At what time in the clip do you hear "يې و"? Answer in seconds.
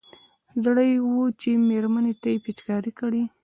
0.91-1.13